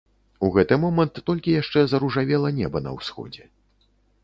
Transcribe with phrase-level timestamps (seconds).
[0.45, 3.49] У гэты момант толькі яшчэ заружавела неба на ўсходзе.